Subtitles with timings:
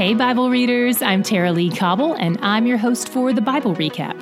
[0.00, 4.18] Hey, Bible readers, I'm Tara-Leigh Cobble, and I'm your host for the Bible Recap.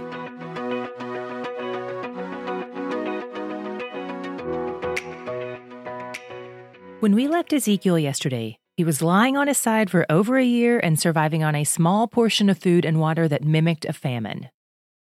[6.98, 10.80] When we left Ezekiel yesterday, he was lying on his side for over a year
[10.80, 14.50] and surviving on a small portion of food and water that mimicked a famine.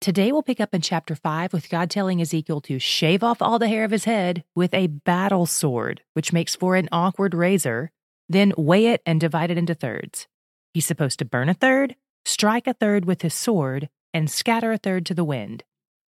[0.01, 3.59] Today we'll pick up in chapter 5 with God telling Ezekiel to shave off all
[3.59, 7.91] the hair of his head with a battle sword, which makes for an awkward razor,
[8.27, 10.27] then weigh it and divide it into thirds.
[10.75, 14.77] He's supposed to burn a third, strike a third with his sword, and scatter a
[14.77, 15.63] third to the wind.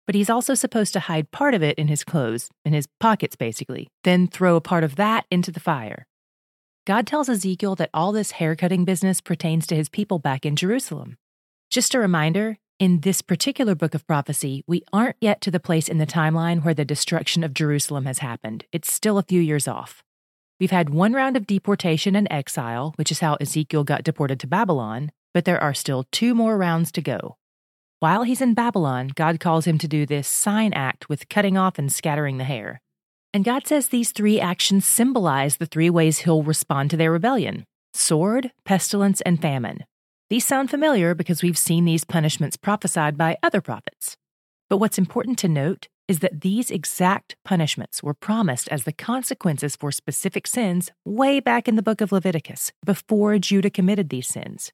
[0.05, 3.37] But he's also supposed to hide part of it in his clothes, in his pockets
[3.37, 6.05] basically, then throw a part of that into the fire.
[6.85, 11.15] God tells Ezekiel that all this haircutting business pertains to his people back in Jerusalem.
[11.71, 15.87] Just a reminder in this particular book of prophecy, we aren't yet to the place
[15.87, 18.65] in the timeline where the destruction of Jerusalem has happened.
[18.73, 20.03] It's still a few years off.
[20.59, 24.47] We've had one round of deportation and exile, which is how Ezekiel got deported to
[24.47, 27.37] Babylon, but there are still two more rounds to go.
[27.99, 31.77] While he's in Babylon, God calls him to do this sign act with cutting off
[31.77, 32.81] and scattering the hair.
[33.33, 37.65] And God says these three actions symbolize the three ways he'll respond to their rebellion
[37.93, 39.83] sword, pestilence, and famine.
[40.29, 44.17] These sound familiar because we've seen these punishments prophesied by other prophets.
[44.69, 49.75] But what's important to note is that these exact punishments were promised as the consequences
[49.75, 54.71] for specific sins way back in the book of Leviticus, before Judah committed these sins.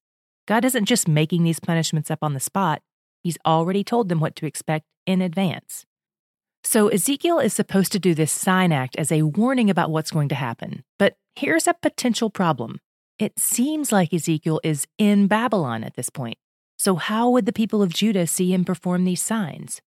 [0.48, 2.81] God isn't just making these punishments up on the spot,
[3.23, 5.86] He's already told them what to expect in advance.
[6.64, 10.30] So Ezekiel is supposed to do this sign act as a warning about what's going
[10.30, 10.84] to happen.
[11.00, 12.80] But here's a potential problem
[13.20, 16.38] it seems like Ezekiel is in Babylon at this point.
[16.78, 19.81] So, how would the people of Judah see him perform these signs?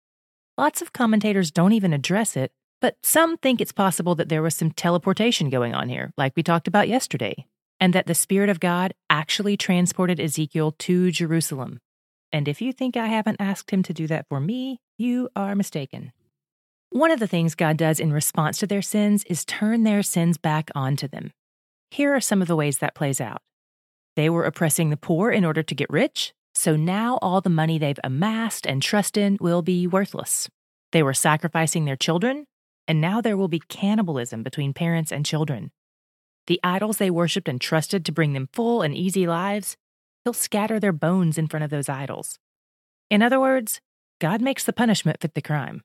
[0.56, 4.54] Lots of commentators don't even address it, but some think it's possible that there was
[4.54, 7.48] some teleportation going on here, like we talked about yesterday,
[7.80, 11.80] and that the Spirit of God actually transported Ezekiel to Jerusalem.
[12.32, 15.56] And if you think I haven't asked him to do that for me, you are
[15.56, 16.12] mistaken.
[16.92, 20.38] One of the things God does in response to their sins is turn their sins
[20.38, 21.32] back onto them.
[21.90, 23.42] Here are some of the ways that plays out.
[24.16, 27.78] They were oppressing the poor in order to get rich, so now all the money
[27.78, 30.50] they've amassed and trust in will be worthless.
[30.92, 32.46] They were sacrificing their children,
[32.88, 35.72] and now there will be cannibalism between parents and children.
[36.48, 39.78] The idols they worshipped and trusted to bring them full and easy lives,
[40.24, 42.38] he'll scatter their bones in front of those idols.
[43.10, 43.82] In other words,
[44.20, 45.82] God makes the punishment fit the crime.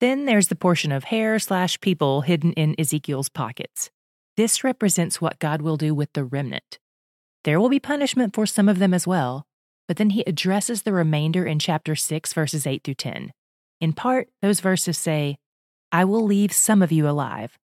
[0.00, 3.90] Then there's the portion of hair slash people hidden in Ezekiel's pockets.
[4.36, 6.78] This represents what God will do with the remnant.
[7.44, 9.46] There will be punishment for some of them as well,
[9.86, 13.32] but then he addresses the remainder in chapter 6, verses 8 through 10.
[13.80, 15.36] In part, those verses say,
[15.92, 17.58] I will leave some of you alive.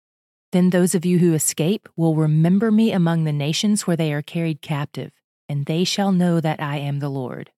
[0.52, 4.22] Then those of you who escape will remember me among the nations where they are
[4.22, 5.12] carried captive,
[5.48, 7.50] and they shall know that I am the Lord.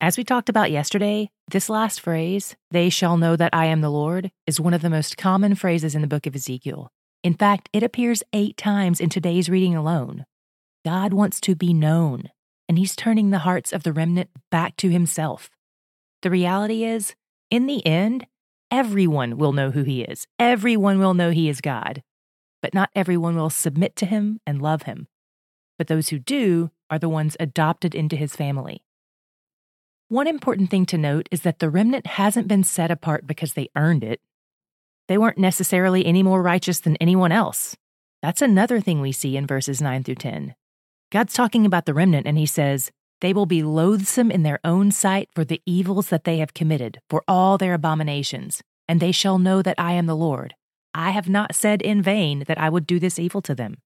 [0.00, 3.90] As we talked about yesterday, this last phrase, they shall know that I am the
[3.90, 6.90] Lord, is one of the most common phrases in the book of Ezekiel.
[7.22, 10.26] In fact, it appears eight times in today's reading alone.
[10.84, 12.30] God wants to be known,
[12.72, 15.50] and He's turning the hearts of the remnant back to Himself.
[16.22, 17.14] The reality is,
[17.50, 18.26] in the end,
[18.70, 20.26] everyone will know who He is.
[20.38, 22.02] Everyone will know He is God.
[22.62, 25.06] But not everyone will submit to Him and love Him.
[25.76, 28.82] But those who do are the ones adopted into His family.
[30.08, 33.68] One important thing to note is that the remnant hasn't been set apart because they
[33.76, 34.22] earned it.
[35.08, 37.76] They weren't necessarily any more righteous than anyone else.
[38.22, 40.54] That's another thing we see in verses 9 through 10.
[41.12, 42.90] God's talking about the remnant, and he says,
[43.20, 47.00] They will be loathsome in their own sight for the evils that they have committed,
[47.10, 50.54] for all their abominations, and they shall know that I am the Lord.
[50.94, 53.76] I have not said in vain that I would do this evil to them.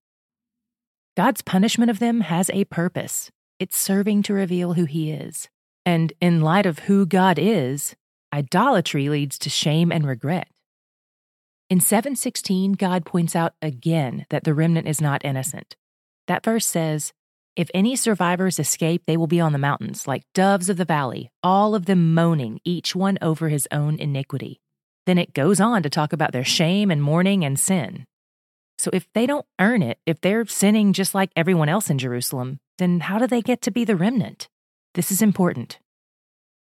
[1.16, 3.32] God's punishment of them has a purpose.
[3.58, 5.48] It's serving to reveal who He is.
[5.84, 7.96] And in light of who God is,
[8.32, 10.46] idolatry leads to shame and regret.
[11.68, 15.74] In 716, God points out again that the remnant is not innocent.
[16.26, 17.12] That verse says,
[17.54, 21.30] If any survivors escape, they will be on the mountains, like doves of the valley,
[21.42, 24.60] all of them moaning, each one over his own iniquity.
[25.06, 28.04] Then it goes on to talk about their shame and mourning and sin.
[28.78, 32.58] So if they don't earn it, if they're sinning just like everyone else in Jerusalem,
[32.78, 34.48] then how do they get to be the remnant?
[34.94, 35.78] This is important.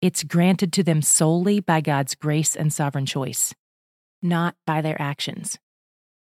[0.02, 3.54] It's granted to them solely by God's grace and sovereign choice
[4.26, 5.58] not by their actions.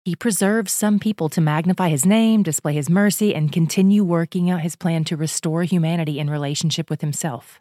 [0.05, 4.63] He preserves some people to magnify his name, display his mercy, and continue working out
[4.63, 7.61] his plan to restore humanity in relationship with himself.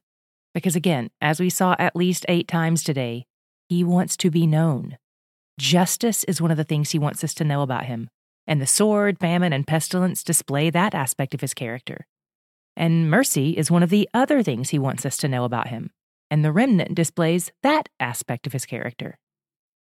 [0.55, 3.25] Because again, as we saw at least eight times today,
[3.69, 4.97] he wants to be known.
[5.59, 8.09] Justice is one of the things he wants us to know about him,
[8.47, 12.07] and the sword, famine, and pestilence display that aspect of his character.
[12.75, 15.91] And mercy is one of the other things he wants us to know about him.
[16.31, 19.19] And the remnant displays that aspect of his character.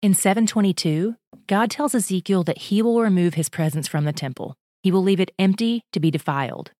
[0.02, 1.16] In 722,
[1.48, 4.56] God tells Ezekiel that he will remove his presence from the temple.
[4.84, 6.72] He will leave it empty to be defiled.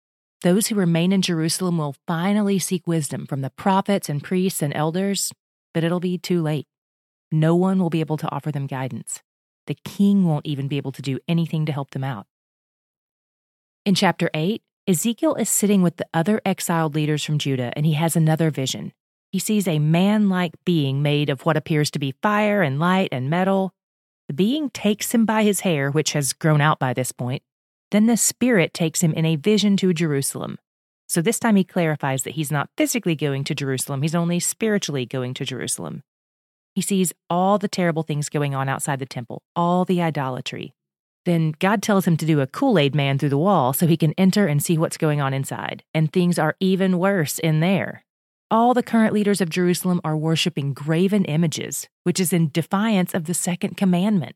[0.42, 4.76] Those who remain in Jerusalem will finally seek wisdom from the prophets and priests and
[4.76, 5.32] elders,
[5.74, 6.68] but it'll be too late.
[7.32, 9.22] No one will be able to offer them guidance.
[9.66, 12.28] The king won't even be able to do anything to help them out.
[13.86, 17.94] In chapter 8, Ezekiel is sitting with the other exiled leaders from Judah and he
[17.94, 18.94] has another vision.
[19.36, 23.10] He sees a man like being made of what appears to be fire and light
[23.12, 23.74] and metal.
[24.30, 27.44] The being takes him by his hair, which has grown out by this point.
[27.92, 30.58] Then the Spirit takes him in a vision to Jerusalem.
[31.10, 35.06] So this time he clarifies that he's not physically going to Jerusalem, he's only spiritually
[35.06, 36.04] going to Jerusalem.
[36.74, 40.74] He sees all the terrible things going on outside the temple, all the idolatry.
[41.26, 43.98] Then God tells him to do a Kool Aid man through the wall so he
[43.98, 45.84] can enter and see what's going on inside.
[45.94, 48.05] And things are even worse in there.
[48.52, 53.26] All the current leaders of Jerusalem are worshiping graven images, which is in defiance of
[53.26, 54.36] the second commandment.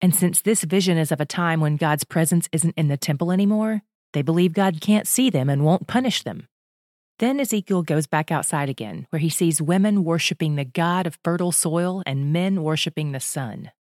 [0.00, 3.32] And since this vision is of a time when God's presence isn't in the temple
[3.32, 3.82] anymore,
[4.12, 6.46] they believe God can't see them and won't punish them.
[7.18, 11.52] Then Ezekiel goes back outside again, where he sees women worshiping the god of fertile
[11.52, 13.72] soil and men worshiping the sun.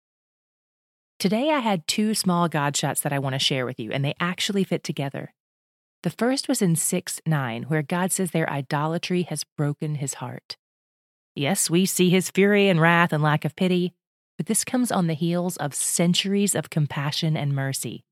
[1.20, 4.04] Today I had two small God shots that I want to share with you, and
[4.04, 5.34] they actually fit together.
[6.04, 10.58] The first was in 6 9, where God says their idolatry has broken his heart.
[11.34, 13.94] Yes, we see his fury and wrath and lack of pity,
[14.38, 18.04] but this comes on the heels of centuries of compassion and mercy.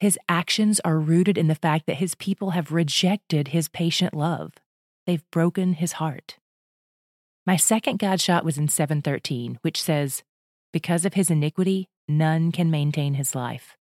[0.00, 4.54] His actions are rooted in the fact that his people have rejected his patient love.
[5.06, 6.38] They've broken his heart.
[7.46, 10.24] My second God shot was in 713, which says,
[10.72, 13.77] Because of his iniquity, none can maintain his life.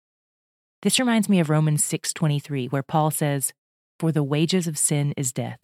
[0.85, 3.55] This reminds me of Romans 6:23 where Paul says,
[3.99, 5.61] "For the wages of sin is death."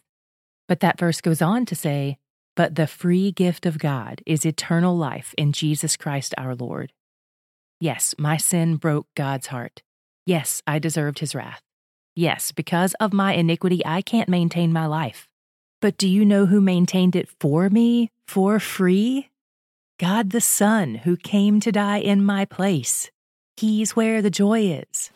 [0.67, 2.17] But that verse goes on to say,
[2.57, 6.95] "But the free gift of God is eternal life in Jesus Christ our Lord."
[7.81, 9.83] Yes, my sin broke God's heart.
[10.25, 11.61] Yes, I deserved his wrath.
[12.17, 15.29] Yes, because of my iniquity, I can't maintain my life.
[15.83, 19.29] But do you know who maintained it for me, for free?
[19.99, 23.11] God the Son, who came to die in my place.
[23.61, 25.11] He's where the joy is.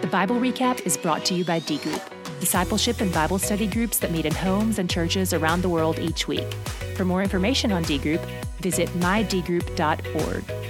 [0.00, 2.00] The Bible Recap is brought to you by D Group,
[2.40, 6.26] discipleship and Bible study groups that meet in homes and churches around the world each
[6.26, 6.50] week.
[6.96, 8.22] For more information on D Group,
[8.62, 10.63] visit mydgroup.org.